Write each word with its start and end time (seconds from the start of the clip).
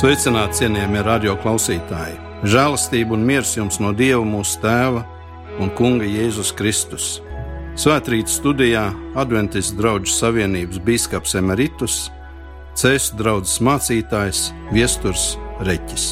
Sveicināti, 0.00 0.62
cienījamie 0.62 1.02
radio 1.04 1.34
klausītāji! 1.42 2.14
Žēlastība 2.48 3.12
un 3.18 3.24
miers 3.28 3.50
jums 3.58 3.76
no 3.84 3.90
Dieva 3.92 4.22
mūsu 4.24 4.56
Tēva 4.62 5.02
un 5.60 5.68
Kunga 5.76 6.08
Jēzus 6.08 6.54
Kristus. 6.56 7.08
Svētrīt 7.76 8.32
studijā 8.32 8.86
Adventistu 9.20 9.76
draugu 9.76 10.08
savienības 10.08 10.80
biskups 10.88 11.36
Emeritus, 11.36 11.98
Cēsu 12.80 13.20
draugs 13.20 13.58
mācītājs 13.60 14.46
Viesturs 14.72 15.34
Reķis. 15.68 16.08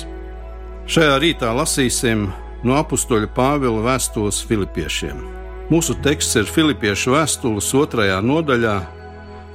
Šajā 0.85 1.17
rītā 1.25 1.57
lasīsim 1.57 2.29
no 2.69 2.77
apakstoļa 2.85 3.33
Pāvila 3.33 3.89
vēstules 3.89 4.45
Filipiešiem. 4.53 5.25
Mūsu 5.73 5.97
teksts 6.05 6.43
ir 6.43 6.57
Filipiešu 6.59 7.17
vēstules 7.17 7.73
otrajā 7.73 8.21
nodaļā, 8.21 8.81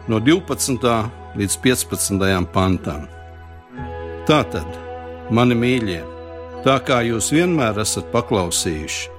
no 0.09 0.25
12. 0.34 1.03
līdz 1.38 1.66
15. 1.70 2.47
pantam. 2.50 3.11
Tātad, 4.23 4.77
mani 5.36 5.55
mīļie, 5.59 6.00
tā 6.64 6.77
kā 6.88 7.02
jūs 7.04 7.27
vienmēr 7.36 7.81
esat 7.84 8.05
paklausījuši, 8.14 9.09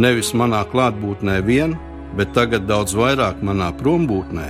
nevis 0.00 0.30
manā 0.32 0.62
klātbūtnē 0.70 1.34
vien, 1.44 1.74
bet 2.16 2.32
tagad 2.32 2.64
daudz 2.64 2.94
vairāk 2.96 3.42
manā 3.44 3.68
prombūtnē, 3.76 4.46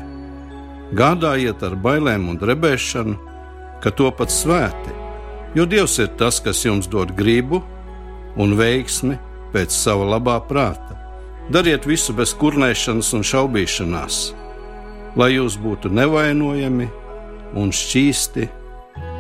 gādājiet 0.94 1.64
ar 1.66 1.74
bailēm 1.74 2.28
un 2.30 2.38
drebēšanu, 2.38 3.16
ka 3.82 3.90
to 3.90 4.12
pat 4.14 4.30
svēti, 4.30 4.94
jo 5.58 5.66
Dievs 5.66 5.98
ir 5.98 6.14
tas, 6.22 6.38
kas 6.38 6.62
jums 6.62 6.86
dod 6.86 7.10
gribu 7.18 7.58
un 8.38 8.54
veiksmi 8.62 9.18
pēc 9.50 9.74
sava 9.74 10.06
labā 10.12 10.38
prāta. 10.46 11.00
Dariet 11.50 11.90
visu 11.90 12.14
bez 12.14 12.30
kurnēšanas 12.38 13.10
un 13.18 13.26
šaubīšanās, 13.26 14.22
lai 15.18 15.32
jūs 15.34 15.58
būtu 15.58 15.90
nevainojami 15.90 16.86
un 17.58 17.74
šķīsti 17.74 18.46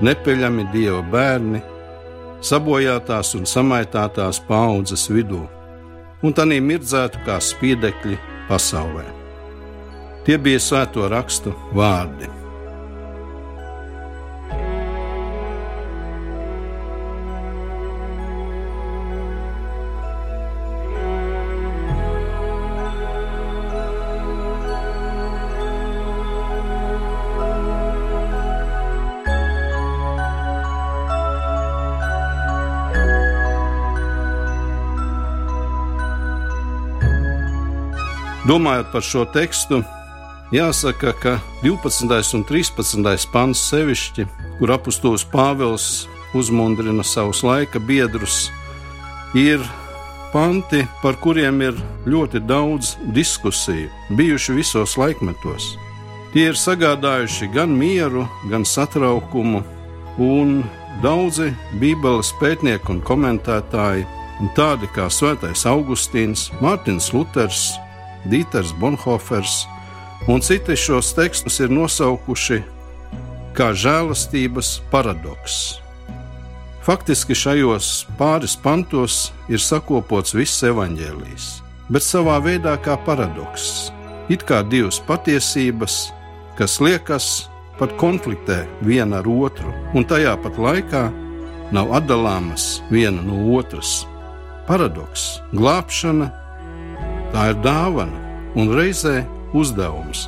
nepeļami 0.04 0.66
dieva 0.72 1.02
bērni, 1.12 1.60
sabojātās 2.40 3.34
un 3.36 3.46
samaitātās 3.48 4.40
paudzes 4.48 5.08
vidū, 5.12 5.44
un 6.24 6.36
tā 6.36 6.46
mirdzētu 6.48 7.24
kā 7.26 7.38
spiedekļi 7.40 8.18
pasaulē. 8.48 9.06
Tie 10.24 10.36
bija 10.38 10.60
svēto 10.60 11.08
rakstu 11.08 11.54
vārdi. 11.76 12.39
Domājot 38.50 38.88
par 38.90 39.04
šo 39.06 39.20
tekstu, 39.30 39.76
jāsaka, 40.50 41.12
ka 41.22 41.32
12. 41.62 42.34
un 42.34 42.42
13. 42.42 43.26
pants 43.30 43.60
sevišķi, 43.68 44.24
kur 44.58 44.72
apustulis 44.74 45.22
Pāvils 45.22 45.84
uzmundrina 46.34 47.04
savus 47.06 47.44
laika 47.46 47.78
biedrus, 47.78 48.48
ir 49.38 49.62
panti, 50.32 50.80
par 50.98 51.20
kuriem 51.22 51.60
ir 51.62 51.78
ļoti 52.10 52.40
daudz 52.42 52.96
diskusiju, 53.14 53.86
bijuši 54.18 54.56
visos 54.56 54.96
laikmetos. 54.98 55.68
Tie 56.32 56.48
ir 56.50 56.58
sagādājuši 56.58 57.52
gan 57.54 57.76
mieru, 57.78 58.24
gan 58.50 58.66
satraukumu, 58.66 59.60
un 60.18 60.64
daudzi 61.04 61.52
Bībeles 61.78 62.32
pētnieki 62.42 62.96
un 62.96 62.98
komentētāji, 63.06 64.08
un 64.42 64.50
tādi 64.58 64.90
kā 64.90 65.06
Svētais 65.06 65.62
Augustīns, 65.70 66.48
Mārtiņš 66.58 67.12
Luters, 67.14 67.62
Dīters 68.28 68.74
Bonhofers 68.80 69.64
un 70.28 70.42
citi 70.44 70.76
šos 70.76 71.14
tekstus 71.16 71.60
ir 71.64 71.72
nosaukuši 71.72 72.60
kā 73.56 73.70
žēlastības 73.74 74.80
paradoks. 74.92 75.80
Faktiski 76.84 77.36
šajos 77.36 78.06
pāris 78.18 78.56
pantos 78.56 79.30
ir 79.52 79.60
sakopots 79.60 80.34
viss 80.36 80.64
evaņģēlijs, 80.64 81.48
bet 81.92 82.04
savā 82.04 82.38
veidā 82.44 82.76
kā 82.80 82.96
paradoks. 83.04 83.90
It 84.30 84.44
kā 84.48 84.62
divas 84.62 85.00
patiesības, 85.04 85.96
kas 86.58 86.78
liekas 86.80 87.26
pat 87.80 87.96
konfliktē 88.00 88.62
viena 88.86 89.20
ar 89.20 89.28
otru, 89.28 89.72
un 89.96 90.06
tajā 90.06 90.36
pat 90.42 90.58
laikā 90.60 91.08
nav 91.74 91.92
atdalāmas 92.00 92.80
viena 92.90 93.22
no 93.24 93.42
otras. 93.58 94.04
Paradoks, 94.68 95.40
glābšana 95.56 96.30
Tā 97.30 97.50
ir 97.52 97.60
dāvana 97.62 98.18
un 98.58 98.72
reizē 98.74 99.20
uzdevums. 99.54 100.26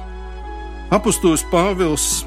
Apostols 0.92 1.42
Pāvils 1.50 2.22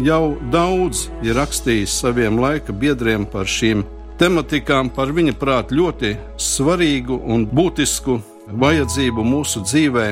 jau 0.00 0.36
daudz 0.52 1.06
ir 1.24 1.36
rakstījis 1.36 1.98
saviem 2.00 2.38
laika 2.40 2.72
biedriem 2.72 3.26
par 3.28 3.48
šīm 3.50 3.84
tematikām, 4.20 4.88
par 4.88 5.12
viņa 5.12 5.36
prāt 5.40 5.74
ļoti 5.74 6.14
svarīgu 6.40 7.18
un 7.28 7.44
būtisku 7.50 8.20
vajadzību 8.62 9.26
mūsu 9.26 9.64
dzīvē. 9.66 10.06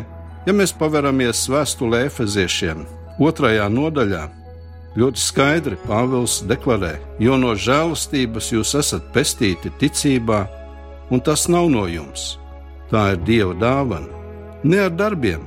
Ja 0.45 0.53
mēs 0.53 0.75
paveramies 0.77 1.47
vēstulē 1.49 2.05
Efeziešiem, 2.11 2.85
otrajā 3.17 3.71
nodaļā, 3.73 4.27
ļoti 5.01 5.23
skaidri 5.23 5.81
Pāvils 5.87 6.43
deklarē, 6.45 6.99
jo 7.25 7.41
no 7.41 7.57
žēlastības 7.57 8.53
jūs 8.53 8.77
esat 8.85 9.09
pestīti 9.17 9.73
ticībā, 9.81 10.45
un 11.09 11.25
tas 11.25 11.49
nav 11.49 11.73
no 11.73 11.89
jums 11.89 12.35
Tā 12.95 13.09
ir 13.17 13.25
Dieva 13.27 13.55
dāvana, 13.59 14.07
ne 14.63 14.79
ar 14.85 14.93
darbiem, 14.95 15.43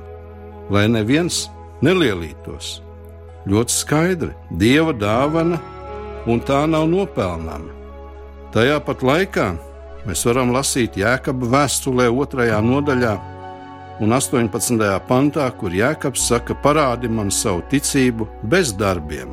lai 0.68 0.82
neviens 0.92 1.46
nelielītos. 1.80 2.82
Ļoti 3.48 3.72
skaidri, 3.72 4.34
Dieva 4.60 4.92
dāvana, 4.92 5.56
un 6.28 6.44
tā 6.44 6.66
nav 6.68 6.84
nopelnāma. 6.92 7.72
Tajā 8.52 8.76
pat 8.84 9.00
laikā 9.00 9.48
mēs 10.04 10.26
varam 10.28 10.52
lasīt 10.52 11.00
Jēkabā 11.00 11.48
vēstulē, 11.56 12.10
2. 12.12 12.52
nodaļā, 12.68 13.16
un 14.04 14.12
18. 14.12 14.84
pantā, 15.08 15.48
kur 15.56 15.72
Jēkabs 15.72 16.28
saka, 16.28 16.52
parādi 16.52 17.08
man 17.08 17.32
savu 17.32 17.64
ticību 17.72 18.28
bez 18.44 18.76
darbiem, 18.76 19.32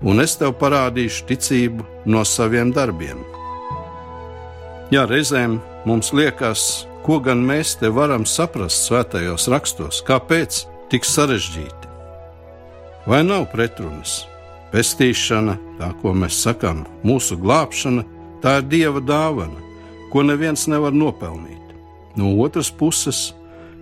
un 0.00 0.24
es 0.24 0.40
tev 0.40 0.56
parādīšu 0.64 1.28
ticību 1.28 1.84
no 2.08 2.24
saviem 2.24 2.72
darbiem. 2.72 3.20
Jā, 4.90 5.04
reizēm 5.04 5.60
mums 5.84 6.16
liekas, 6.16 6.86
Ko 7.00 7.16
gan 7.24 7.40
mēs 7.48 7.78
te 7.80 7.88
varam 7.88 8.26
saprast 8.28 8.84
svētajos 8.84 9.48
rakstos, 9.48 10.02
kāpēc 10.04 10.64
tik 10.92 11.06
sarežģīti? 11.08 11.88
Vai 13.08 13.22
nav 13.24 13.46
pretrunas? 13.54 14.26
Pestīšana, 14.70 15.56
tā 15.80 15.88
ko 16.02 16.12
mēs 16.14 16.36
sakām, 16.44 16.84
mūsu 17.02 17.38
glābšana, 17.40 18.04
tā 18.44 18.58
ir 18.60 18.68
dieva 18.68 19.00
dāvana, 19.00 19.56
ko 20.12 20.22
neviens 20.26 20.66
nevar 20.68 20.92
nopelnīt. 20.92 21.72
No 22.20 22.34
otras 22.44 22.68
puses, 22.70 23.30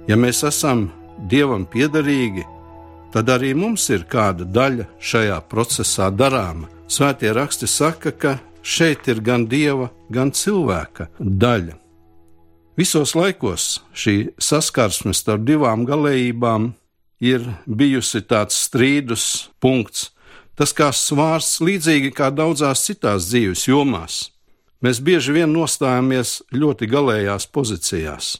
ja 0.08 0.16
mēs 0.16 0.44
esam 0.46 0.86
dievam 1.18 1.66
piederīgi, 1.66 2.46
tad 3.12 3.28
arī 3.34 3.50
mums 3.58 3.88
ir 3.90 4.06
kāda 4.08 4.46
daļa 4.46 4.86
šajā 5.00 5.40
procesā 5.50 6.08
darāma. 6.14 6.70
Svētie 6.88 7.34
raksti 7.34 7.66
saka, 7.68 8.14
ka 8.14 8.38
šeit 8.62 9.10
ir 9.10 9.20
gan 9.24 9.48
dieva, 9.50 9.90
gan 10.08 10.30
cilvēka 10.30 11.10
daļa. 11.18 11.74
Visos 12.78 13.16
laikos 13.18 13.80
šī 13.90 14.36
saskarsme 14.38 15.10
starp 15.10 15.42
divām 15.42 15.82
galējībām 15.88 16.68
ir 17.26 17.42
bijusi 17.66 18.20
tāds 18.22 18.54
strīdus 18.68 19.24
punkts, 19.58 20.12
tas 20.54 20.70
kā 20.70 20.92
svārs 20.94 21.56
līdzīgi 21.58 22.12
kā 22.14 22.28
daudzās 22.30 22.84
citās 22.86 23.26
dzīves 23.32 23.64
jomās. 23.66 24.18
Mēs 24.78 25.00
bieži 25.02 25.34
vien 25.40 25.50
nostājamies 25.50 26.36
ļoti 26.54 26.86
galējās 26.92 27.48
pozīcijās. 27.50 28.36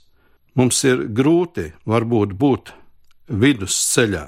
Mums 0.55 0.85
ir 0.87 1.03
grūti 1.11 1.73
varbūt 1.83 2.37
būt 2.39 2.71
vidusceļā. 3.27 4.23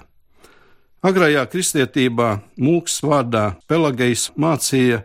Agrajā 1.06 1.46
kristietībā 1.54 2.32
mūks 2.58 2.98
vārdā 3.06 3.44
Pelagejs 3.70 4.32
mācīja, 4.34 5.04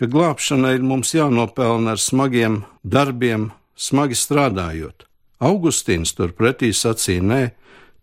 ka 0.00 0.08
glābšana 0.08 0.72
ir 0.78 0.82
mums 0.82 1.12
jānopelna 1.12 1.92
ar 1.92 2.00
smagiem 2.00 2.62
darbiem, 2.82 3.50
smagi 3.76 4.16
strādājot. 4.18 5.06
Augustīns 5.40 6.14
turpretī 6.16 6.72
sacīja: 6.72 7.22
Nē, 7.22 7.42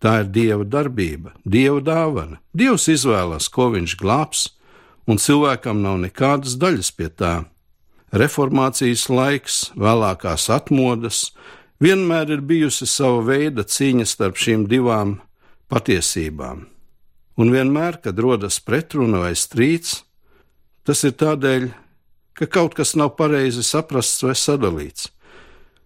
tā 0.03 0.19
ir 0.23 0.29
dieva 0.35 0.65
darbība, 0.67 1.33
dieva 1.45 1.81
dāvana. 1.81 2.39
Dievs 2.53 2.87
izvēlas, 2.91 3.49
ko 3.49 3.71
viņš 3.73 3.97
glābs, 3.99 4.47
un 5.09 5.17
cilvēkam 5.17 5.81
nav 5.81 5.99
nekādas 6.03 6.57
daļas 6.61 6.91
pie 6.97 7.09
tā. 7.09 7.33
Reformācijas 8.13 9.07
laiks, 9.09 9.57
vēlākās 9.73 10.49
atmodas, 10.53 11.31
vienmēr 11.81 12.35
ir 12.35 12.43
bijusi 12.45 12.85
sava 12.85 13.23
veida 13.25 13.65
cīņa 13.65 14.05
starp 14.05 14.37
šīm 14.37 14.67
divām 14.69 15.17
patiesībām. 15.73 16.67
Un 17.41 17.49
vienmēr, 17.49 17.97
kad 18.03 18.19
rodas 18.21 18.59
pretruna 18.61 19.23
vai 19.23 19.33
strīds, 19.33 20.03
tas 20.85 21.01
ir 21.07 21.15
tādēļ, 21.17 21.71
ka 22.37 22.45
kaut 22.45 22.77
kas 22.77 22.93
nav 22.99 23.15
pareizi 23.17 23.65
saprasts 23.65 24.21
vai 24.25 24.35
sadalīts. 24.37 25.09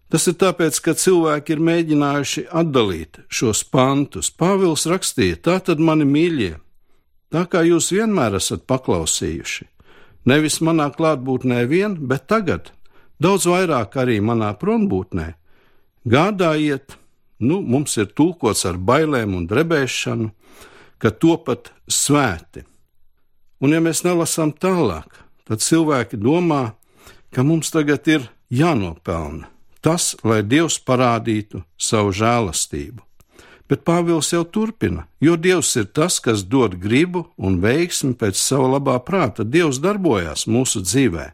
Tas 0.07 0.23
ir 0.29 0.37
tāpēc, 0.39 0.77
ka 0.83 0.95
cilvēki 0.95 1.57
ir 1.57 1.63
mēģinājuši 1.67 2.45
atdalīt 2.55 3.19
šos 3.27 3.65
pantus. 3.67 4.29
Pāvils 4.31 4.87
rakstīja: 4.87 5.39
Tā 5.43 5.57
tad, 5.67 5.83
mani 5.83 6.07
mīļie, 6.07 6.53
tā 7.35 7.43
kā 7.51 7.65
jūs 7.67 7.91
vienmēr 7.91 8.37
esat 8.39 8.63
paklausījuši, 8.71 9.67
nevis 10.31 10.61
manā 10.63 10.87
klātbūtnē 10.95 11.65
vien, 11.67 11.97
bet 12.07 12.23
tagad, 12.31 12.71
daudz 13.19 13.49
vairāk 13.51 13.99
arī 13.99 14.21
manā 14.23 14.53
prombūtnē, 14.55 15.27
gādājiet, 16.07 16.95
nu, 17.43 17.59
mums 17.59 17.99
ir 17.99 18.07
tulkots 18.15 18.63
ar 18.69 18.79
bailēm 18.79 19.35
un 19.35 19.43
drebēšanu, 19.51 20.31
ka 21.03 21.11
to 21.11 21.35
pat 21.43 21.73
svēti. 21.83 22.63
Un, 23.59 23.75
ja 23.75 23.83
mēs 23.83 24.05
nelasām 24.07 24.55
tālāk, 24.55 25.19
tad 25.49 25.59
cilvēki 25.65 26.15
domā, 26.21 26.77
ka 27.35 27.43
mums 27.43 27.75
tagad 27.75 28.07
ir 28.07 28.31
jānopelna 28.53 29.56
tas, 29.81 30.15
lai 30.23 30.43
Dievs 30.43 30.79
parādītu 30.83 31.63
savu 31.77 32.13
žēlastību. 32.15 33.03
Bet 33.67 33.83
Pāvils 33.83 34.31
jau 34.31 34.45
turpina, 34.47 35.07
jo 35.19 35.35
Dievs 35.35 35.73
ir 35.75 35.89
tas, 35.91 36.21
kas 36.23 36.45
dod 36.47 36.77
gribu 36.79 37.25
un 37.35 37.59
veiksmi 37.59 38.15
pēc 38.15 38.39
sava 38.39 38.77
labā 38.77 38.95
prāta. 39.03 39.43
Dievs 39.43 39.81
darbojas 39.83 40.47
mūsu 40.47 40.85
dzīvē. 40.85 41.33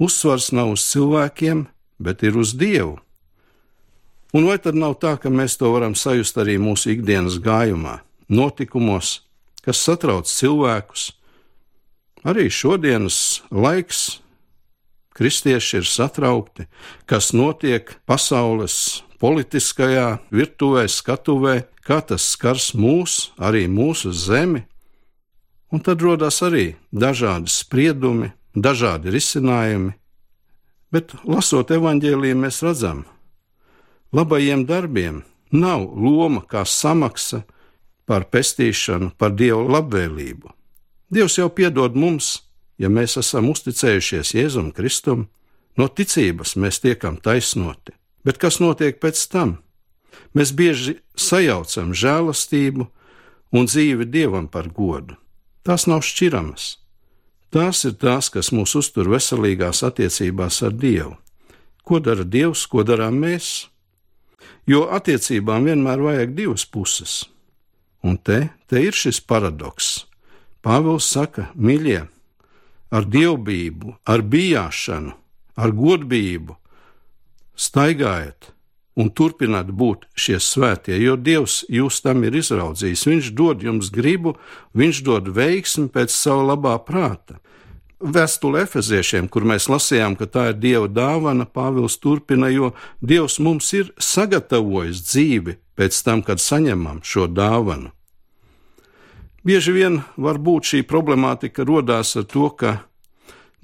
Uzsvars 0.00 0.48
nav 0.56 0.72
uz 0.72 0.86
cilvēkiem, 0.88 1.66
bet 2.00 2.24
ir 2.24 2.38
uz 2.40 2.54
Dievu. 2.56 2.96
Un 4.32 4.46
vai 4.46 4.56
tad 4.62 4.78
nav 4.78 4.94
tā, 5.02 5.16
ka 5.20 5.28
mēs 5.28 5.58
to 5.60 5.68
varam 5.74 5.96
sajust 5.98 6.38
arī 6.40 6.54
mūsu 6.62 6.94
ikdienas 6.94 7.36
gājumā, 7.42 7.98
notikumos, 8.30 9.18
kas 9.66 9.82
satrauc 9.82 10.30
cilvēkus? 10.30 11.10
Arī 12.24 12.46
šodienas 12.52 13.42
laiks 13.50 14.20
kristieši 15.14 15.80
ir 15.80 15.86
satraukti, 15.88 16.66
kas 17.06 17.32
notiek 17.36 17.92
pasaules 18.06 19.02
politiskajā 19.20 20.20
virtuvē, 20.32 20.86
skatuvē, 20.88 21.54
kā 21.84 22.00
tas 22.06 22.24
skars 22.34 22.72
mūs, 22.74 23.32
arī 23.38 23.66
mūsu 23.68 24.12
zemi. 24.16 24.64
Un 25.70 25.82
tad 25.84 26.02
rodas 26.02 26.40
arī 26.42 26.74
dažādi 26.90 27.52
spriedumi, 27.52 28.32
dažādi 28.56 29.12
risinājumi, 29.14 29.92
bet 30.90 31.14
lasot 31.22 31.70
evaņģēlīju, 31.70 32.38
mēs 32.42 32.62
redzam, 32.66 33.04
labajiem 34.10 34.64
darbiem 34.66 35.22
nav 35.52 35.86
loma 35.94 36.42
kā 36.42 36.64
samaksa 36.66 37.44
par 38.06 38.26
pestīšanu, 38.26 39.12
par 39.18 39.36
dievu 39.38 39.68
labvēlību. 39.70 40.50
Dievs 41.10 41.38
jau 41.38 41.48
piedod 41.54 41.94
mums, 41.98 42.40
ja 42.80 42.88
mēs 42.88 43.18
esam 43.20 43.50
uzticējušies 43.52 44.34
Jēzum 44.34 44.70
Kristum, 44.76 45.26
no 45.76 45.88
ticības 45.88 46.56
mēs 46.56 46.80
tiekam 46.80 47.20
taisnoti. 47.20 47.92
Bet 48.24 48.40
kas 48.40 48.60
notiek 48.60 49.00
pēc 49.00 49.20
tam? 49.32 49.58
Mēs 50.34 50.52
bieži 50.56 50.98
sajaucam 51.16 51.94
žēlastību 51.96 52.86
un 53.56 53.66
dzīvi 53.66 54.06
dievam 54.10 54.48
par 54.48 54.70
godu. 54.72 55.16
Tās 55.66 55.86
nav 55.90 56.04
šķiramas. 56.06 56.76
Tās 57.50 57.82
ir 57.84 57.96
tās, 57.98 58.30
kas 58.30 58.52
mūs 58.54 58.76
uztur 58.78 59.10
veselīgās 59.10 59.82
attiecībās 59.86 60.60
ar 60.62 60.76
Dievu. 60.78 61.16
Ko 61.82 61.98
dara 61.98 62.22
Dievs, 62.22 62.62
ko 62.70 62.84
darām 62.86 63.18
mēs? 63.24 63.66
Jo 64.70 64.84
attiecībām 64.94 65.66
vienmēr 65.66 66.04
vajag 66.04 66.36
divas 66.36 66.64
puses. 66.64 67.24
Un 68.06 68.16
te, 68.16 68.52
te 68.70 68.80
ir 68.84 68.94
šis 68.94 69.18
paradoks. 69.20 70.06
Pāvils 70.62 71.08
saka, 71.10 71.48
mīļie, 71.58 72.04
ar 72.90 73.06
dievbijību, 73.06 73.96
ar 74.04 74.22
bijāšanu, 74.22 75.12
ar 75.60 75.74
godbijību, 75.76 76.56
staigājiet 77.60 78.52
un 79.00 79.10
turpināt 79.14 79.70
būt 79.72 80.06
šie 80.18 80.38
svētie, 80.42 80.96
jo 81.00 81.16
Dievs 81.16 81.62
jūs 81.72 82.00
tam 82.04 82.24
ir 82.26 82.36
izraudzījis. 82.40 83.06
Viņš 83.08 83.30
dod 83.38 83.62
jums 83.64 83.92
gribu, 83.94 84.34
viņš 84.76 85.04
dod 85.06 85.30
veiksmi 85.36 85.88
pēc 85.92 86.12
sava 86.14 86.50
labā 86.52 86.74
prāta. 86.84 87.38
Vēstule 88.00 88.62
efeziešiem, 88.64 89.28
kur 89.28 89.44
mēs 89.44 89.68
lasījām, 89.68 90.16
ka 90.16 90.24
tā 90.24 90.46
ir 90.50 90.60
Dieva 90.60 90.88
dāvana, 90.88 91.44
Pāvils 91.44 91.98
turpina, 92.00 92.48
jo 92.48 92.72
Dievs 93.04 93.36
mums 93.44 93.68
ir 93.76 93.92
sagatavojis 94.00 95.04
dzīvi 95.04 95.58
pēc 95.76 96.00
tam, 96.06 96.24
kad 96.24 96.40
saņemam 96.40 97.02
šo 97.04 97.28
dāvanu. 97.28 97.92
Bieži 99.40 99.72
vien 99.72 100.02
varbūt 100.20 100.68
šī 100.68 100.78
problemātika 100.84 101.64
rodās 101.64 102.12
ar 102.20 102.26
to, 102.28 102.50
ka 102.52 102.74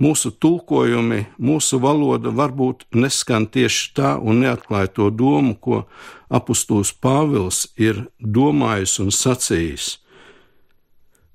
mūsu 0.01 0.31
tulkojumi, 0.33 1.27
mūsu 1.37 1.77
valoda 1.83 2.33
varbūt 2.33 2.87
neskan 2.97 3.45
tieši 3.45 3.91
tā 3.97 4.15
un 4.17 4.41
neatklāja 4.41 4.89
to 4.97 5.11
domu, 5.13 5.53
ko 5.53 5.85
apustulis 6.33 6.95
Pāvils 6.97 7.67
ir 7.77 8.07
domājis 8.21 8.97
un 9.05 9.13
sacījis. 9.13 9.99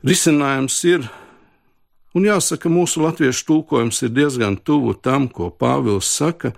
Risinājums 0.01 0.79
ir, 0.89 1.05
un 2.17 2.25
jāsaka, 2.25 2.69
mūsu 2.69 3.05
latviešu 3.05 3.45
tulkojums 3.45 4.01
ir 4.01 4.13
diezgan 4.15 4.57
tuvu 4.57 4.95
tam, 4.97 5.29
ko 5.29 5.51
Pāvils 5.53 6.09
saka. 6.09 6.55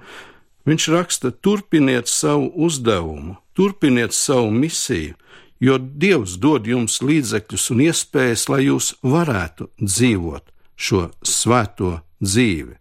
Viņš 0.63 0.88
raksta: 0.88 1.33
turpiniet 1.35 2.07
savu 2.07 2.47
uzdevumu, 2.56 3.35
turpiniet 3.51 4.15
savu 4.15 4.47
misiju, 4.56 5.19
jo 5.63 5.77
Dievs 5.80 6.36
dod 6.44 6.68
jums 6.68 7.00
līdzekļus 7.00 7.69
un 7.71 7.83
iespējas, 7.88 8.48
lai 8.51 8.65
jūs 8.68 8.94
varētu 9.04 9.69
dzīvot 9.80 10.50
šo 10.75 11.07
svēto 11.24 12.00
dzīvi. 12.19 12.75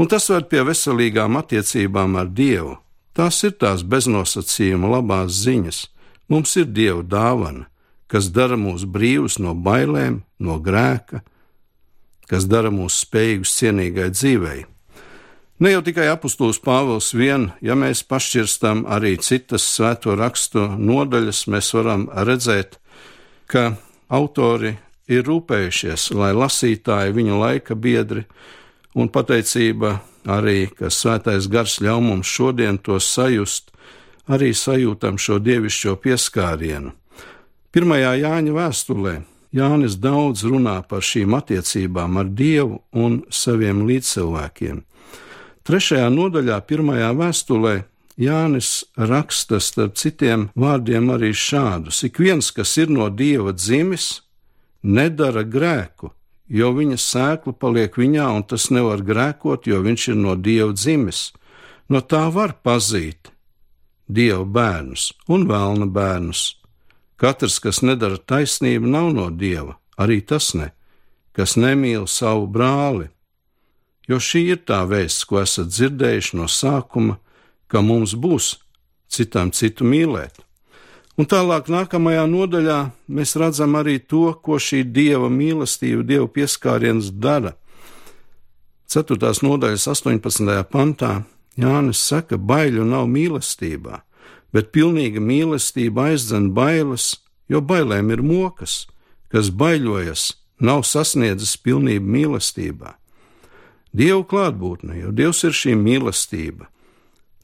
Un 0.00 0.08
tas 0.08 0.26
ved 0.32 0.48
pie 0.50 0.64
veselīgām 0.66 1.36
attiecībām 1.38 2.16
ar 2.18 2.30
Dievu. 2.32 2.78
Tās 3.14 3.42
ir 3.44 3.52
tās 3.60 3.82
beznosacījuma 3.84 4.88
labās 4.96 5.42
ziņas. 5.44 5.80
Mums 6.30 6.54
ir 6.56 6.70
Dieva 6.70 7.02
dāvana, 7.04 7.66
kas 8.10 8.30
dara 8.34 8.56
mūs 8.56 8.86
brīvus 8.86 9.38
no 9.42 9.52
bailēm, 9.54 10.22
no 10.38 10.58
grēka, 10.62 11.20
kas 12.30 12.46
dara 12.50 12.70
mūs 12.74 13.02
spējīgus 13.04 13.54
cienīgai 13.58 14.08
dzīvei. 14.14 14.64
Ne 15.60 15.74
jau 15.74 15.82
tikai 15.84 16.06
apustulis 16.08 16.56
Pāvils 16.64 17.10
vien, 17.12 17.50
ja 17.60 17.74
mēs 17.76 18.00
pašķirstam 18.08 18.86
arī 18.88 19.18
citas 19.20 19.66
svēto 19.68 20.14
rakstu 20.16 20.62
nodaļas, 20.72 21.42
mēs 21.52 21.68
varam 21.76 22.06
redzēt, 22.08 22.78
ka 23.44 23.74
autori 24.08 24.78
ir 25.12 25.28
rūpējušies, 25.28 26.14
lai 26.16 26.30
lasītāji, 26.32 27.12
viņu 27.12 27.42
laika 27.42 27.76
biedri 27.76 28.24
un 28.96 29.12
pateicība 29.12 29.98
arī, 30.24 30.70
ka 30.72 30.88
svētais 30.88 31.50
gars 31.52 31.76
ļauj 31.84 32.06
mums 32.08 32.32
šodien 32.32 32.80
to 32.80 32.96
sajust, 32.96 33.68
arī 34.32 34.54
sajūtam 34.56 35.20
šo 35.20 35.42
dievišķo 35.44 35.98
pieskārienu. 36.00 36.96
Pirmajā 37.68 38.16
Jāņa 38.24 38.56
vēstulē 38.56 39.18
Jānis 39.52 40.00
daudz 40.00 40.46
runā 40.48 40.80
par 40.88 41.04
šīm 41.04 41.34
attiecībām 41.36 42.16
ar 42.16 42.32
Dievu 42.32 42.80
un 42.96 43.26
saviem 43.28 43.84
līdzcilvēkiem. 43.88 44.86
Trešajā 45.68 46.08
nodaļā, 46.12 46.56
pirmajā 46.64 47.10
vēstulē, 47.16 47.74
Jānis 48.20 48.84
raksta 48.96 49.60
starp 49.64 49.96
citiem 49.96 50.48
vārdiem 50.56 51.08
arī 51.12 51.32
šādus: 51.36 52.02
Ik 52.04 52.20
viens, 52.20 52.50
kas 52.50 52.76
ir 52.76 52.90
no 52.92 53.08
dieva 53.08 53.52
dzimis, 53.52 54.22
nedara 54.82 55.44
grēku, 55.44 56.12
jo 56.48 56.72
viņa 56.76 56.98
sēkla 57.00 57.54
paliek 57.56 57.96
viņā, 57.96 58.26
un 58.36 58.44
tas 58.44 58.70
nevar 58.70 59.04
grēkot, 59.04 59.68
jo 59.68 59.80
viņš 59.84 60.08
ir 60.12 60.18
no 60.20 60.36
dieva 60.36 60.72
dzimis. 60.72 61.30
No 61.88 62.00
tā 62.00 62.26
var 62.32 62.56
pazīt 62.64 63.32
dieva 64.08 64.44
bērnus 64.44 65.12
un 65.28 65.46
vēlna 65.48 65.88
bērnus. 65.90 66.56
Katrs, 67.20 67.58
kas 67.60 67.82
nedara 67.84 68.16
taisnību, 68.16 68.88
nav 68.88 69.12
no 69.12 69.28
dieva, 69.30 69.76
arī 70.00 70.20
tas 70.20 70.54
ne, 70.56 70.70
kas 71.36 71.56
nemīl 71.56 72.06
savu 72.08 72.46
brāli 72.48 73.10
jo 74.10 74.18
šī 74.18 74.44
ir 74.56 74.62
tā 74.66 74.82
vēsts, 74.90 75.24
ko 75.28 75.40
esat 75.44 75.70
dzirdējuši 75.70 76.38
no 76.40 76.50
sākuma, 76.50 77.20
ka 77.70 77.82
mums 77.86 78.16
būs 78.18 78.56
citam 79.10 79.52
citu 79.54 79.86
mīlēt. 79.86 80.42
Un 81.18 81.28
tālāk, 81.28 81.68
nākamajā 81.70 82.24
nodaļā, 82.30 82.78
mēs 83.12 83.36
redzam 83.38 83.76
arī 83.78 83.98
to, 84.00 84.30
ko 84.42 84.56
šī 84.58 84.82
dieva 84.88 85.28
mīlestība, 85.30 86.06
dieva 86.06 86.28
pieskāriens 86.32 87.10
dara. 87.12 87.54
4. 88.90 89.18
nodaļas 89.44 89.86
18. 89.92 90.54
pantā 90.70 91.20
Jānis 91.60 92.00
saka, 92.02 92.38
baiļu 92.38 92.86
nav 92.88 93.06
mīlestībā, 93.10 94.00
bet 94.54 94.72
pilnīga 94.74 95.20
mīlestība 95.22 96.08
aizdzen 96.10 96.50
bailes, 96.56 97.12
jo 97.50 97.60
bailēm 97.60 98.10
ir 98.14 98.24
mokas, 98.24 98.86
kas 99.30 99.52
baiļojas, 99.54 100.30
nav 100.58 100.82
sasniedzis 100.88 101.56
pilnību 101.60 102.16
mīlestībā. 102.16 102.96
Dievu 103.96 104.22
klātbūtne, 104.30 105.00
jo 105.02 105.10
Dievs 105.14 105.42
ir 105.48 105.56
šī 105.56 105.74
mīlestība. 105.78 106.68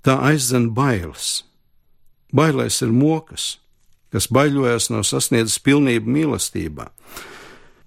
Tā 0.06 0.20
aizdzen 0.28 0.70
bailes. 0.74 1.42
Bailēs 2.36 2.82
ir 2.86 2.92
mokas, 2.94 3.56
kas 4.14 4.28
baiļojas 4.30 4.90
no 4.94 5.02
sasniedzas 5.06 5.58
pilnību 5.62 6.12
mīlestībā. 6.18 6.90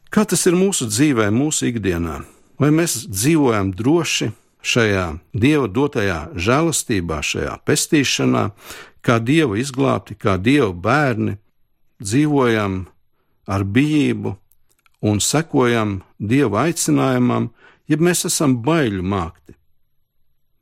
Kā 0.09 0.25
tas 0.27 0.43
ir 0.49 0.57
mūsu 0.57 0.89
dzīvē, 0.89 1.29
mūsu 1.31 1.69
ikdienā? 1.69 2.19
Vai 2.59 2.71
mēs 2.75 3.05
dzīvojam 3.07 3.71
droši 3.77 4.31
šajā 4.65 5.05
Dieva 5.31 5.69
dotajā 5.71 6.19
žēlastībā, 6.35 7.21
šajā 7.23 7.55
pestīšanā, 7.63 8.49
kā 9.05 9.19
Dieva 9.23 9.59
izglābti, 9.61 10.17
kā 10.19 10.35
Dieva 10.41 10.73
bērni, 10.73 11.37
dzīvojam 12.03 12.81
ar 13.47 13.63
bijību 13.63 14.35
un 15.07 15.21
sekojam 15.23 16.01
Dieva 16.19 16.65
aicinājumam, 16.67 17.51
ja 17.89 17.97
mēs 17.97 18.25
esam 18.29 18.59
baiļu 18.65 19.03
mākti. 19.03 19.55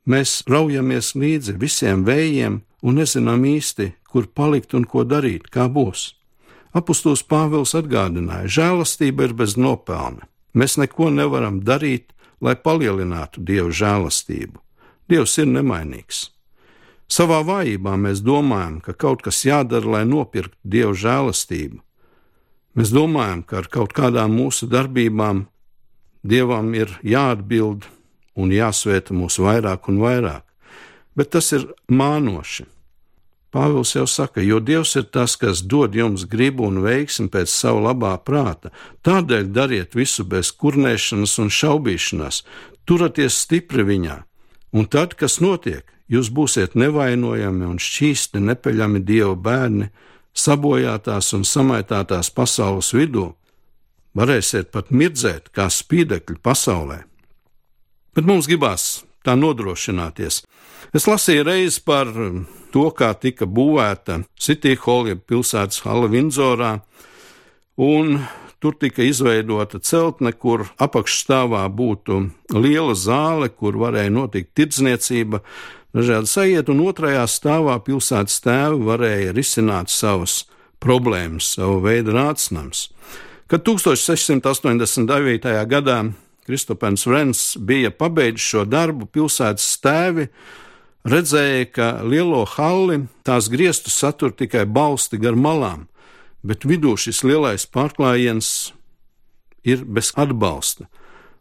Mēs 0.08 0.42
raujamies 0.48 1.12
līdzi 1.14 1.58
visiem 1.60 2.04
vējiem 2.08 2.62
un 2.82 2.96
nezinām 2.96 3.44
īsti, 3.44 3.92
kur 4.08 4.30
palikt 4.32 4.72
un 4.74 4.86
ko 4.88 5.04
darīt, 5.04 5.50
kā 5.52 5.68
būs. 5.68 6.14
Apostols 6.72 7.24
Pāvils 7.24 7.74
atgādināja, 7.76 8.48
žēlastība 8.48 9.28
ir 9.28 9.34
bez 9.36 9.56
nopelna. 9.60 10.24
Mēs 10.56 10.78
neko 10.80 11.10
nevaram 11.12 11.60
darīt, 11.64 12.14
lai 12.40 12.54
palielinātu 12.56 13.42
Dieva 13.44 13.72
žēlastību. 13.74 14.60
Dievs 15.08 15.36
ir 15.40 15.48
nemainīgs. 15.50 16.28
Savā 17.08 17.40
vājībā 17.44 17.94
mēs 17.96 18.20
domājam, 18.20 18.80
ka 18.84 18.92
kaut 18.92 19.22
kas 19.24 19.40
jādara, 19.44 19.96
lai 19.96 20.04
nopirktu 20.08 20.56
Dieva 20.64 20.92
žēlastību. 20.92 21.80
Mēs 22.76 22.92
domājam, 22.92 23.42
ka 23.48 23.62
ar 23.62 23.70
kaut 23.72 23.94
kādām 23.96 24.36
mūsu 24.36 24.68
darbībām 24.68 25.46
Dievam 26.22 26.72
ir 26.74 26.92
jāatbild 27.06 27.86
un 28.38 28.50
jāsvēta 28.54 29.14
mūs 29.14 29.38
vairāk 29.42 29.88
un 29.90 30.00
vairāk, 30.02 30.44
bet 31.18 31.32
tas 31.34 31.52
ir 31.54 31.66
mānoši. 31.90 32.66
Pāvils 33.48 33.94
jau 33.96 34.04
saka, 34.04 34.42
jo 34.44 34.58
Dievs 34.60 34.92
ir 35.00 35.06
tas, 35.08 35.34
kas 35.40 35.62
dod 35.64 35.94
jums 35.96 36.26
gribu 36.28 36.66
un 36.68 36.82
veiksmi 36.84 37.30
pēc 37.32 37.48
savu 37.48 37.80
labā 37.86 38.12
prāta. 38.20 38.68
Tādēļ 39.06 39.46
dariet 39.56 39.96
visu 39.96 40.26
bez 40.28 40.50
kurnēšanas 40.52 41.38
un 41.40 41.48
šaubīšanās, 41.48 42.42
turieties 42.84 43.38
stipri 43.46 43.86
viņā, 43.88 44.18
un 44.76 44.90
tad, 44.92 45.16
kas 45.16 45.38
notiek, 45.40 45.88
jūs 46.12 46.28
būsiet 46.28 46.76
nevainojami 46.76 47.64
un 47.70 47.80
šķīsti 47.80 48.44
nepeļami 48.50 49.00
Dieva 49.00 49.32
bērni, 49.32 49.88
sabojātās 50.36 51.32
un 51.32 51.48
samaitātās 51.48 52.28
pasaules 52.28 52.92
vidū, 52.92 53.30
varēsiet 54.18 54.72
pat 54.74 54.90
mirdzēt 54.90 55.52
kā 55.54 55.68
spīdekļi 55.72 56.40
pasaulē. 56.42 57.02
Bet 58.16 58.26
mums 58.26 58.48
gribās 58.50 59.04
tā 59.26 59.36
nodrošināties. 59.38 60.42
Es 60.96 61.06
lasīju 61.06 61.44
reizi 61.46 61.82
par 61.84 62.10
to, 62.72 62.88
kā 62.96 63.12
tika 63.20 63.46
būvēta 63.46 64.22
City 64.40 64.76
Hall, 64.84 65.10
jeb 65.12 65.24
pilsētas 65.28 65.82
hala 65.84 66.08
Vindzorā, 66.10 66.78
un 67.78 68.22
tur 68.58 68.74
tika 68.80 69.04
izveidota 69.06 69.78
celtne, 69.84 70.32
kur 70.32 70.66
apakšstāvā 70.82 71.62
būtu 71.70 72.22
liela 72.56 72.96
zāle, 72.98 73.50
kur 73.52 73.78
varēja 73.78 74.14
notikt 74.14 74.54
tirdzniecība, 74.58 75.42
dažādi 75.94 76.30
sajiet, 76.32 76.72
un 76.72 76.82
otrajā 76.88 77.26
stāvā 77.30 77.78
pilsētas 77.84 78.40
tēvi 78.44 78.82
varēja 78.88 79.36
risināt 79.36 79.92
savas 79.94 80.42
problēmas, 80.82 81.54
savu 81.58 81.82
veidu 81.84 82.16
rācinājums. 82.16 82.88
Kad 83.48 83.62
1689. 83.64 85.64
gadā 85.64 86.12
Kristopens 86.44 87.06
Vrens 87.06 87.56
bija 87.56 87.88
pabeidzis 87.90 88.44
šo 88.44 88.64
darbu, 88.68 89.06
pilsētas 89.08 89.70
tēvi 89.80 90.26
redzēja, 91.08 91.68
ka 91.72 91.86
lielo 92.04 92.42
halli 92.58 93.06
tās 93.24 93.48
griestus 93.48 93.96
satur 93.96 94.34
tikai 94.36 94.66
balsti 94.68 95.16
gar 95.16 95.32
malām, 95.32 95.86
bet 96.44 96.68
vidū 96.68 96.92
šis 97.00 97.22
lielais 97.24 97.64
pārklājiens 97.64 98.74
ir 99.64 99.80
bez 99.84 100.12
atbalsta, 100.12 100.84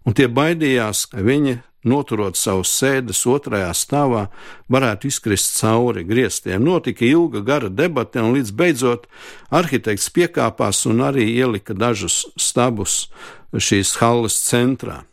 un 0.07 0.15
tie 0.15 0.31
baidījās, 0.31 1.09
ka 1.11 1.27
viņi 1.27 1.59
noturot 1.85 2.37
savus 2.37 2.71
sēdes 2.73 3.21
otrajā 3.29 3.69
stāvā, 3.77 4.27
varētu 4.71 5.09
izkrist 5.11 5.57
cauri 5.59 6.05
griestiem. 6.07 6.63
Notika 6.63 7.05
ilga, 7.05 7.41
gara 7.45 7.69
debate, 7.69 8.21
un 8.21 8.33
līdz 8.37 8.53
beidzot 8.57 9.05
arhitekts 9.53 10.09
piekāpās 10.13 10.85
un 10.89 11.03
arī 11.05 11.27
ielika 11.35 11.77
dažus 11.77 12.25
stabus 12.39 13.07
šīs 13.53 13.97
halles 14.01 14.39
centrā. 14.47 15.03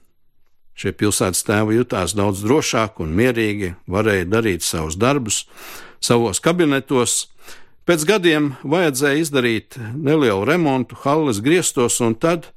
Šie 0.75 0.91
pilsētas 0.91 1.45
tēvi 1.47 1.77
jutās 1.79 2.17
daudz 2.19 2.43
drošāk 2.43 2.99
un 3.05 3.13
mierīgi, 3.15 3.77
varēja 3.87 4.27
darīt 4.27 4.67
savus 4.67 4.99
darbus 4.99 5.45
savos 6.03 6.43
kabinetos. 6.43 7.29
Pēc 7.87 8.07
gadiem 8.09 8.55
vajadzēja 8.65 9.21
izdarīt 9.23 9.79
nelielu 9.79 10.43
remontu 10.49 10.99
halles 11.05 11.39
griestos, 11.45 12.01
un 12.03 12.17
tad 12.19 12.51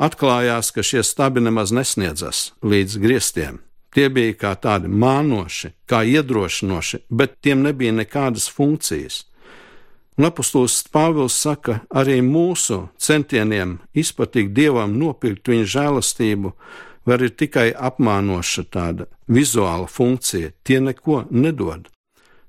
atklājās, 0.00 0.72
ka 0.72 0.84
šie 0.84 1.04
stabi 1.04 1.42
nemaz 1.44 1.72
nesniedzas 1.76 2.50
līdz 2.64 3.00
griestiem. 3.02 3.60
Tie 3.90 4.06
bija 4.08 4.36
kā 4.38 4.52
tādi 4.54 4.88
mānoši, 4.88 5.72
kā 5.90 6.04
iedrošinoši, 6.06 7.04
bet 7.10 7.40
tiem 7.42 7.64
nebija 7.66 7.92
nekādas 7.92 8.46
funkcijas. 8.50 9.24
Un 10.18 10.28
apustulis 10.28 10.82
Pāvils 10.92 11.34
saka, 11.34 11.80
arī 11.90 12.20
mūsu 12.22 12.84
centieniem 13.00 13.78
izpatikt 13.96 14.52
dievam, 14.54 14.94
nopirkt 15.00 15.48
viņa 15.50 15.66
žēlastību, 15.74 16.52
var 17.08 17.24
ir 17.24 17.32
tikai 17.34 17.70
apmānoša 17.72 18.66
tāda 18.70 19.08
vizuāla 19.26 19.88
funkcija, 19.88 20.52
tie 20.62 20.78
neko 20.84 21.24
nedod. 21.30 21.88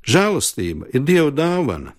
Žēlastība 0.06 0.92
ir 0.94 1.06
dieva 1.08 1.32
dāvana. 1.32 1.96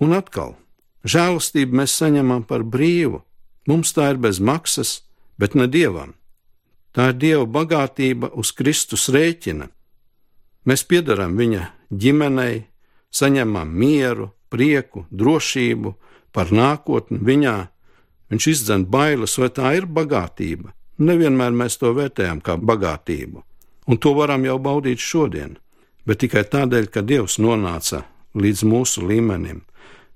Un 0.00 0.16
atkal, 0.16 0.56
žēlastību 1.04 1.82
mēs 1.82 1.94
saņemam 2.00 2.46
par 2.48 2.64
brīvu, 2.64 3.20
Mums 3.70 3.94
tā 3.94 4.08
ir 4.14 4.18
bez 4.18 4.40
maksas, 4.42 5.04
bet 5.38 5.54
ne 5.54 5.68
dievam. 5.70 6.16
Tā 6.90 7.12
ir 7.12 7.20
dieva 7.22 7.46
bagātība 7.46 8.32
uz 8.34 8.50
Kristus 8.58 9.06
rēķina. 9.14 9.68
Mēs 10.66 10.82
piedarām 10.90 11.36
viņa 11.38 11.68
ģimenei, 12.02 12.64
saņemam 13.14 13.70
mieru, 13.70 14.32
prieku, 14.50 15.04
drošību 15.10 15.94
par 16.34 16.50
nākotni 16.50 17.20
viņā. 17.22 17.56
Viņš 18.30 18.50
izdzen 18.54 18.86
bailes, 18.90 19.38
vai 19.38 19.50
tā 19.54 19.72
ir 19.78 19.86
bagātība. 19.86 20.74
Nevienmēr 21.00 21.54
mēs 21.56 21.78
to 21.80 21.94
vērtējam 21.96 22.42
kā 22.44 22.58
bagātību, 22.60 23.40
un 23.88 23.98
to 23.98 24.10
varam 24.18 24.44
jau 24.44 24.58
baudīt 24.60 25.00
šodien, 25.00 25.54
bet 26.04 26.20
tikai 26.20 26.42
tādēļ, 26.44 26.90
ka 26.92 27.00
Dievs 27.00 27.38
nonāca 27.40 28.02
līdz 28.36 28.66
mūsu 28.68 29.06
līmenim, 29.08 29.62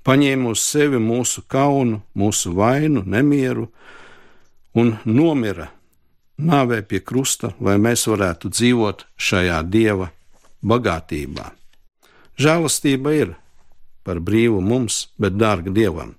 paņēma 0.04 0.52
uz 0.52 0.62
sevi 0.64 1.00
mūsu 1.00 1.44
kaunu, 1.48 2.02
mūsu 2.14 2.52
vainu, 2.56 3.02
nemieru 3.06 3.68
un 4.76 4.96
nomira 5.04 5.70
nāvē 6.38 6.82
pie 6.86 7.00
krusta, 7.00 7.52
lai 7.60 7.76
mēs 7.78 8.06
varētu 8.10 8.50
dzīvot 8.50 9.06
šajā 9.16 9.60
dieva 9.70 10.10
bagātībā. 10.64 11.52
Žēlastība 12.40 13.14
ir 13.14 13.34
par 14.04 14.20
brīvu 14.20 14.60
mums, 14.60 15.08
bet 15.18 15.38
dārga 15.38 15.72
dievam. 15.72 16.16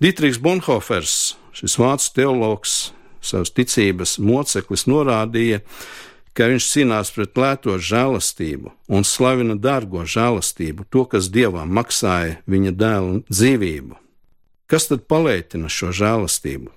Dietrīks 0.00 0.40
Bonhofers, 0.40 1.36
šis 1.52 1.76
vācu 1.78 2.14
teologs, 2.16 2.92
savas 3.20 3.52
ticības 3.52 4.16
moceklis, 4.24 4.86
norādīja, 4.88 5.60
ka 5.60 6.09
viņš 6.38 6.66
cīnās 6.72 7.10
pret 7.14 7.38
lēto 7.38 7.74
žēlastību 7.78 8.70
un 8.88 9.06
slavina 9.06 9.56
dārgo 9.58 10.04
žēlastību, 10.06 10.86
to, 10.90 11.04
kas 11.10 11.30
dievam 11.32 11.72
maksāja 11.74 12.38
viņa 12.46 12.72
dēlu 12.78 13.22
dzīvību. 13.28 13.98
Kas 14.70 14.86
tad 14.86 15.08
palētina 15.10 15.66
šo 15.66 15.90
žēlastību? 15.90 16.70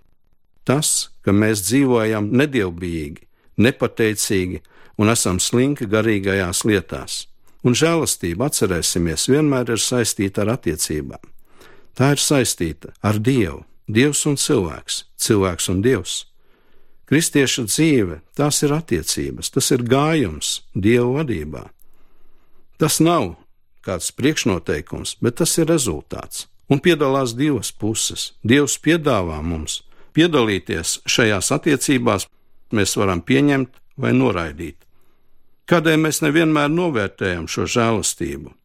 Tas, 0.66 1.12
ka 1.22 1.36
mēs 1.36 1.62
dzīvojam 1.68 2.32
nedievbijīgi, 2.34 3.28
nepateicīgi 3.62 4.64
un 4.98 5.14
esam 5.14 5.40
slinki 5.40 5.86
garīgajās 5.92 6.64
lietās. 6.66 7.28
Un 7.64 7.78
žēlastība, 7.78 8.50
atcerēsimies, 8.50 9.30
vienmēr 9.32 9.76
ir 9.76 9.80
saistīta 9.80 10.44
ar 10.44 10.56
attiecībām. 10.58 11.22
Tā 11.94 12.16
ir 12.16 12.20
saistīta 12.20 12.92
ar 13.06 13.22
Dievu, 13.22 13.62
Dievs 13.88 14.24
un 14.26 14.40
cilvēks, 14.40 15.04
cilvēks 15.20 15.70
un 15.70 15.82
Dievs. 15.86 16.24
Kristieša 17.14 17.68
dzīve, 17.70 18.16
tās 18.34 18.64
ir 18.66 18.72
attiecības, 18.74 19.52
tas 19.54 19.68
ir 19.76 19.84
gājums 19.86 20.64
Dieva 20.74 21.20
vadībā. 21.20 21.68
Tas 22.82 22.96
nav 23.06 23.36
kāds 23.86 24.08
priekšnoteikums, 24.18 25.20
bet 25.22 25.38
tas 25.38 25.54
ir 25.62 25.68
rezultāts. 25.70 26.48
Un 26.74 26.82
piedalās 26.82 27.36
divas 27.38 27.70
puses. 27.70 28.32
Dievs 28.42 28.80
piedāvā 28.82 29.38
mums 29.46 29.84
piedalīties 30.18 31.04
šajās 31.06 31.52
attiecībās, 31.54 32.26
mēs 32.74 32.96
varam 32.98 33.22
pieņemt 33.22 33.78
vai 34.02 34.16
noraidīt. 34.18 34.80
Kādēļ 35.70 36.02
mēs 36.08 36.24
nevienmēr 36.26 36.74
novērtējam 36.74 37.46
šo 37.46 37.68
žēlastību? 37.76 38.56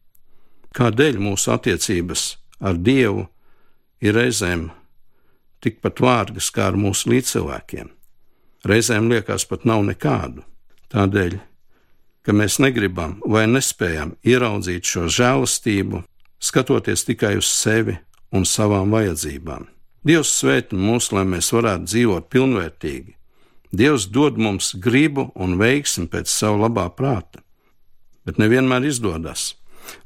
Kādēļ 0.73 1.21
mūsu 1.21 1.53
attiecības 1.53 2.25
ar 2.65 2.81
Dievu 2.81 3.27
ir 4.01 4.17
reizēm 4.17 4.71
tikpat 5.61 6.01
vārgas 6.01 6.49
kā 6.49 6.71
ar 6.73 6.81
mūsu 6.81 7.13
līdzcilvēkiem? 7.13 7.93
Reizēm 8.67 9.09
liekas 9.11 9.45
pat 9.49 9.65
nav 9.69 9.83
nekādu. 9.87 10.43
Tādēļ, 10.89 11.37
ka 12.25 12.33
mēs 12.33 12.57
negribam 12.63 13.19
vai 13.25 13.45
nespējam 13.47 14.15
ieraudzīt 14.25 14.87
šo 14.89 15.05
žēlastību, 15.11 16.03
skatoties 16.39 17.05
tikai 17.07 17.35
uz 17.39 17.51
sevi 17.51 17.99
un 18.33 18.45
savām 18.45 18.91
vajadzībām. 18.95 19.69
Dievs 20.05 20.31
sveicina 20.39 20.81
mūs, 20.81 21.11
lai 21.11 21.25
mēs 21.27 21.51
varētu 21.53 21.89
dzīvot 21.91 22.29
pilnvērtīgi, 22.31 23.19
Dievs 23.71 24.07
dod 24.09 24.37
mums 24.37 24.73
gribu 24.81 25.27
un 25.37 25.59
veiksmi 25.59 26.07
pēc 26.09 26.29
savu 26.31 26.63
labā 26.63 26.87
prāta, 26.89 27.43
bet 28.25 28.41
nevienmēr 28.41 28.87
izdodas. 28.89 29.53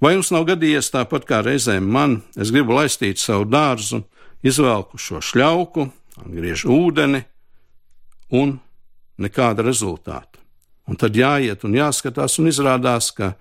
Vai 0.03 0.13
jums 0.15 0.31
nav 0.35 0.43
gadījies 0.51 0.91
tāpat 0.91 1.23
kā 1.27 1.39
reizēm 1.43 1.87
man, 1.87 2.21
es 2.35 2.51
gribu 2.51 2.75
laistīt 2.75 3.21
savu 3.23 3.47
dārzu, 3.47 4.01
izvelku 4.43 4.99
šo 4.99 5.21
šļauku, 5.23 5.87
griežu 6.27 6.75
ūdeni 6.75 7.23
un 8.33 8.57
nekāda 9.21 9.65
rezultāta. 9.65 10.41
Un 10.89 10.99
tad 10.99 11.15
jāiet 11.15 11.63
un 11.63 11.77
jāskatās, 11.77 12.39
un 12.41 12.49
izrādās, 12.51 13.11
ka 13.15 13.33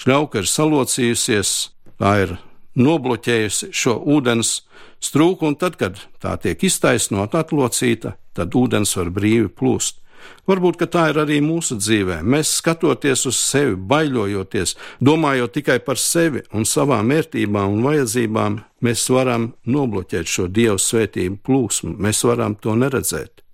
šļauka 0.00 0.40
ir 0.40 0.48
salocījusies, 0.48 1.52
tā 2.00 2.12
ir 2.24 2.36
nobloķējusi 2.76 3.70
šo 3.72 3.98
ūdens 4.16 4.62
strūku, 5.04 5.50
un 5.50 5.58
tad, 5.60 5.76
kad 5.80 6.00
tā 6.22 6.36
tiek 6.40 6.64
iztaisnota, 6.64 7.44
atlocīta, 7.44 8.16
tad 8.36 8.56
ūdens 8.56 8.96
var 8.96 9.12
brīvi 9.12 9.52
plūst. 9.52 10.02
Varbūt 10.46 10.84
tā 10.90 11.08
ir 11.10 11.20
arī 11.22 11.36
mūsu 11.42 11.76
dzīvē. 11.78 12.20
Mēs 12.22 12.56
skatoties 12.60 13.26
uz 13.30 13.38
sevi, 13.38 13.76
baiļojoties, 13.76 14.74
domājot 15.02 15.54
tikai 15.58 15.78
par 15.86 16.00
sevi 16.02 16.42
un 16.54 16.66
savām 16.66 17.10
vērtībām 17.12 17.76
un 17.76 17.86
vajadzībām, 17.86 18.60
mēs 18.82 19.08
varam 19.10 19.52
nobloķēt 19.66 20.30
šo 20.30 20.46
dievu 20.50 20.78
svētību 20.82 21.42
plūsmu, 21.46 21.96
mēs 21.98 22.24
varam 22.26 22.54
to 22.58 22.74
neredzēt. 22.78 23.45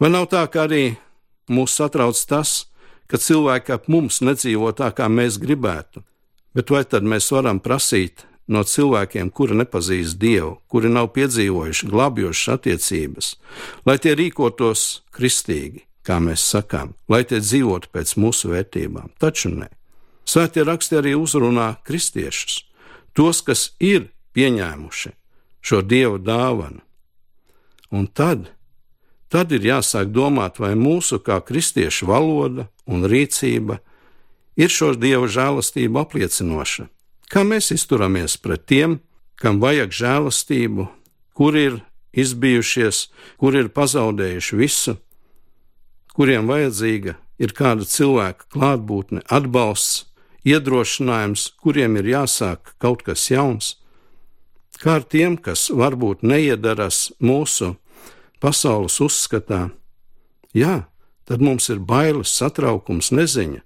Vai 0.00 0.10
nav 0.10 0.28
tā, 0.32 0.42
ka 0.50 0.66
arī 0.66 0.96
mūs 1.50 1.76
satrauc 1.78 2.18
tas, 2.28 2.66
ka 3.06 3.20
cilvēki 3.20 3.74
ap 3.76 3.88
mums 3.92 4.20
nedzīvo 4.24 4.72
tā, 4.76 4.90
kā 4.96 5.08
mēs 5.08 5.38
gribētu? 5.42 6.02
Bet 6.54 6.70
vai 6.70 6.84
tad 6.86 7.06
mēs 7.06 7.30
varam 7.34 7.60
prasīt 7.62 8.26
no 8.46 8.62
cilvēkiem, 8.64 9.30
kuri 9.30 9.56
nepazīst 9.58 10.18
Dievu, 10.20 10.58
kuri 10.68 10.90
nav 10.92 11.10
piedzīvojuši 11.16 11.88
glābjošas 11.90 12.52
attiecības, 12.58 13.30
lai 13.88 13.96
tie 13.98 14.14
rīkotos 14.18 15.04
kristīgi, 15.14 15.84
kā 16.04 16.20
mēs 16.20 16.44
sakām, 16.52 16.92
lai 17.08 17.24
tie 17.24 17.40
dzīvotu 17.40 17.90
pēc 17.94 18.16
mūsu 18.20 18.52
vērtībām. 18.52 19.14
Taču 19.18 19.54
nē. 19.54 19.70
Svētie 20.28 20.64
raksti 20.64 20.98
arī 21.00 21.14
uzrunā 21.20 21.74
kristiešus, 21.84 22.62
tos, 23.16 23.42
kas 23.44 23.72
ir 23.80 24.08
pieņēmuši 24.36 25.12
šo 25.64 25.80
dievu 25.84 26.20
dāvanu. 26.20 26.80
Un 27.94 28.08
tad, 28.08 28.50
tad 29.34 29.50
ir 29.50 29.66
jāsāk 29.66 30.12
domāt, 30.14 30.60
vai 30.62 30.76
mūsu 30.78 31.18
kā 31.18 31.40
kristiešu 31.42 32.06
valoda 32.06 32.68
un 32.86 33.02
rīcība 33.10 33.80
ir 34.54 34.70
šo 34.70 34.92
dievu 34.94 35.26
žēlastību 35.26 35.98
apliecinoša. 36.04 36.86
Kā 37.26 37.42
mēs 37.42 37.72
izturamies 37.74 38.36
pret 38.38 38.68
tiem, 38.70 39.00
kam 39.34 39.58
vajag 39.58 39.90
žēlastību, 39.90 40.86
kur 41.34 41.58
ir 41.58 41.80
izbijušies, 42.14 43.08
kur 43.42 43.58
ir 43.58 43.72
pazaudējuši 43.74 44.60
visu, 44.60 44.96
kuriem 46.14 46.46
vajadzīga 46.46 47.16
ir 47.42 47.54
kāda 47.58 47.88
cilvēka 47.90 48.46
klātbūtne, 48.54 49.24
atbalsts, 49.26 50.04
iedrošinājums, 50.46 51.54
kuriem 51.58 51.98
ir 51.98 52.12
jāsāk 52.12 52.76
kaut 52.78 53.02
kas 53.02 53.26
jauns, 53.32 53.78
kā 54.78 55.00
ar 55.00 55.08
tiem, 55.10 55.34
kas 55.40 55.72
varbūt 55.74 56.22
neiedaras 56.22 57.08
mūsu 57.18 57.74
pasaules 58.42 59.00
uzskatā. 59.04 59.68
Jā, 60.54 60.84
tad 61.28 61.42
mums 61.42 61.68
ir 61.72 61.80
bailes, 61.82 62.32
satraukums, 62.34 63.10
neziņa, 63.14 63.62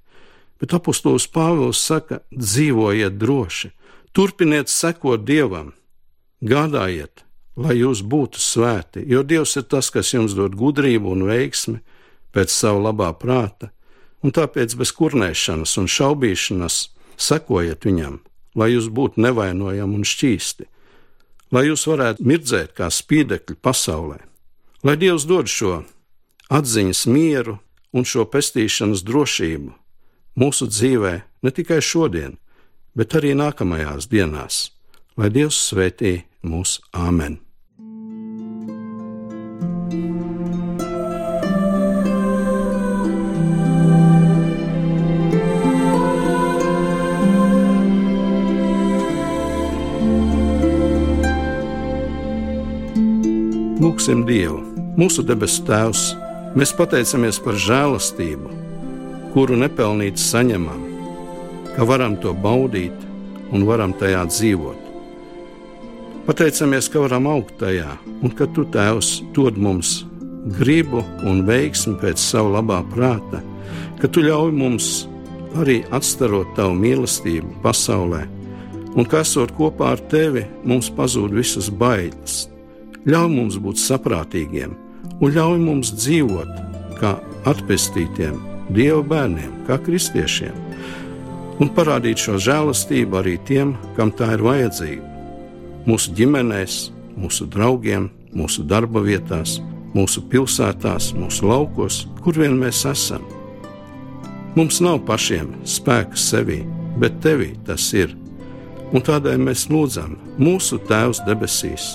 bet 0.61 0.75
apustulis 0.75 1.29
Pāvils 1.31 1.81
saka: 1.85 2.23
dzīvojiet 2.33 3.19
droši, 3.19 3.73
turpiniet 4.13 4.71
sekot 4.73 5.25
Dievam, 5.27 5.73
gādājiet, 6.43 7.25
lai 7.59 7.79
jūs 7.81 8.03
būtu 8.03 8.41
svēti, 8.43 9.03
jo 9.07 9.23
Dievs 9.23 9.57
ir 9.59 9.67
tas, 9.71 9.91
kas 9.91 10.15
jums 10.15 10.37
dod 10.39 10.57
gudrību 10.59 11.13
un 11.15 11.27
veiksmi 11.29 11.81
pēc 12.35 12.55
savu 12.55 12.85
labā 12.87 13.11
prāta, 13.19 13.73
un 14.23 14.35
tāpēc 14.35 14.77
bez 14.79 14.93
kurnēšanas 14.95 15.77
un 15.81 15.91
šaubīšanas 15.91 16.81
sekojiet 17.19 17.87
viņam, 17.87 18.21
lai 18.59 18.73
jūs 18.75 18.89
būtu 18.95 19.23
nevainojami 19.23 19.99
un 19.99 20.07
šķīsti, 20.07 20.69
lai 21.55 21.65
jūs 21.69 21.87
varētu 21.91 22.27
mirdzēt 22.27 22.75
kā 22.79 22.91
spīdekļi 22.93 23.59
pasaulē, 23.63 24.21
lai 24.83 24.97
Dievs 24.97 25.27
dod 25.27 25.51
šo 25.51 25.83
atziņas 26.49 27.07
mieru 27.11 27.59
un 27.93 28.07
šo 28.07 28.27
pestīšanas 28.31 29.05
drošību 29.07 29.75
mūsu 30.39 30.69
dzīvē 30.71 31.15
ne 31.43 31.51
tikai 31.51 31.81
šodien, 31.83 32.39
bet 32.95 33.19
arī 33.19 33.35
nākamajās 33.39 34.07
dienās, 34.11 34.71
lai 35.19 35.33
Dievs 35.35 35.59
svētī 35.71 36.23
mūs 36.47 36.79
Āmen! 36.95 37.48
Lūksim 53.99 54.21
Dievu, 54.29 54.61
mūsu 54.95 55.25
debesu 55.27 55.65
Tēvs, 55.67 56.01
mēs 56.55 56.71
pateicamies 56.79 57.41
par 57.43 57.57
žēlastību, 57.59 58.51
kuru 59.33 59.57
nepelnīti 59.59 60.23
saņemam, 60.23 60.85
ka 61.75 61.83
varam 61.83 62.13
to 62.23 62.31
baudīt 62.31 62.95
un 63.51 63.65
varam 63.67 63.91
tajā 63.99 64.21
dzīvot. 64.31 64.85
Pateicamies, 66.29 66.87
ka 66.95 67.03
varam 67.03 67.27
augt 67.27 67.57
tajā, 67.59 67.97
un 68.23 68.31
ka 68.39 68.47
Tu, 68.55 68.63
Tēvs, 68.71 69.09
dod 69.35 69.59
mums 69.59 70.05
gribu 70.61 71.03
un 71.27 71.41
veiksmi 71.49 71.97
pēc 71.99 72.23
savu 72.23 72.53
labā 72.55 72.79
prāta, 72.93 73.41
ka 73.99 74.07
Tu 74.07 74.23
ļauj 74.29 74.53
mums 74.61 74.93
arī 75.59 75.81
atstarot 75.91 76.55
Tavu 76.55 76.79
mīlestību 76.85 77.65
pasaulē, 77.67 78.23
un 78.95 79.11
ka 79.11 79.25
esot 79.27 79.57
kopā 79.59 79.91
ar 79.97 80.05
Tevi, 80.15 80.45
mums 80.63 80.87
pazūd 80.95 81.35
visas 81.35 81.67
bailes 81.83 82.45
ļauj 83.09 83.29
mums 83.33 83.57
būt 83.65 83.81
saprātīgiem 83.81 84.75
un 85.25 85.33
ļauj 85.33 85.59
mums 85.63 85.95
dzīvot 85.97 86.51
kā 87.01 87.17
atpestītiem 87.49 88.37
Dieva 88.69 89.01
bērniem, 89.01 89.63
kā 89.65 89.79
kristiešiem, 89.81 90.53
un 91.57 91.71
parādīt 91.73 92.21
šo 92.21 92.35
žēlastību 92.45 93.17
arī 93.17 93.39
tiem, 93.49 93.71
kam 93.97 94.11
tā 94.13 94.35
ir 94.35 94.43
vajadzīga. 94.45 95.07
Mūsu 95.89 96.13
ģimenēs, 96.19 96.75
mūsu 97.17 97.47
draugiem, 97.49 98.11
mūsu 98.37 98.67
darba 98.69 99.01
vietās, 99.07 99.57
mūsu 99.97 100.21
pilsētās, 100.29 101.15
mūsu 101.17 101.49
laukos, 101.49 102.03
kur 102.21 102.37
vien 102.37 102.59
mēs 102.61 102.83
esam. 102.91 103.25
Mums 104.53 104.83
nav 104.85 105.01
pašiem 105.09 105.55
spēka 105.65 106.21
sevī, 106.21 106.61
bet 107.01 107.23
tevī 107.25 107.55
tas 107.65 107.89
ir. 107.97 108.13
Un 108.93 109.01
tādēļ 109.05 109.41
mēs 109.49 109.65
lūdzam 109.73 110.19
mūsu 110.37 110.77
Tēvs 110.89 111.25
debesīs 111.25 111.95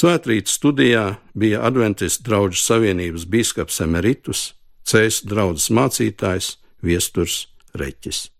Svētrītas 0.00 0.54
studijā 0.56 1.02
bija 1.36 1.60
Adventistu 1.68 2.24
draugu 2.30 2.56
savienības 2.56 3.26
biskups 3.28 3.82
Emeritus, 3.84 4.44
Cēlus 4.88 5.20
draugs 5.28 5.66
mācītājs 5.76 6.54
Viesturs 6.80 7.42
Reķis. 7.76 8.30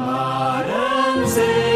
Mārenze. 0.00 1.69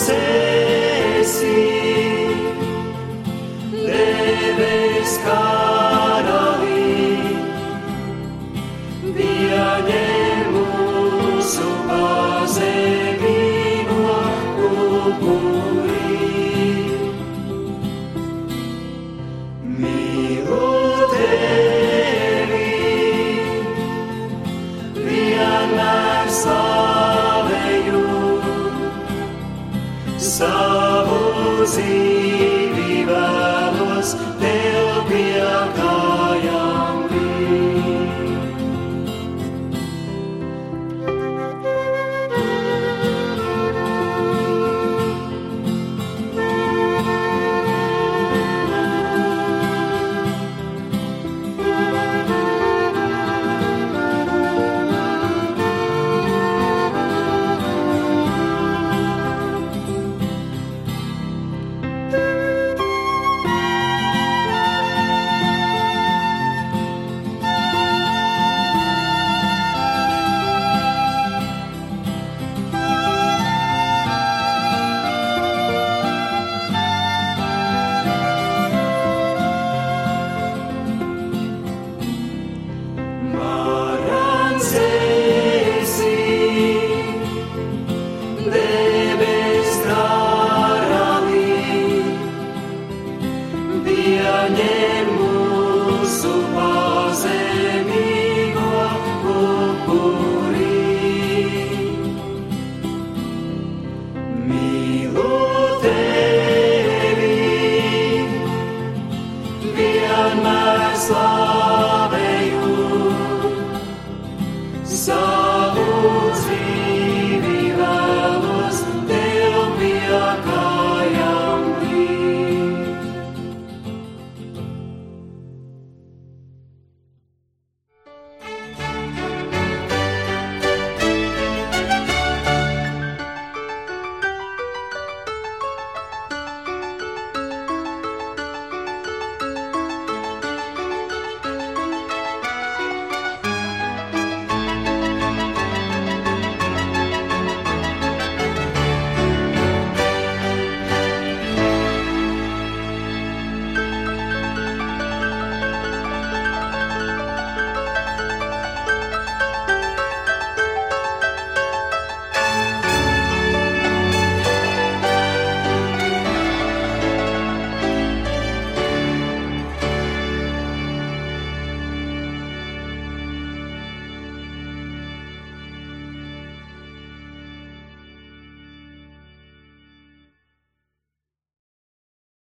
acontecesse. 0.00 1.79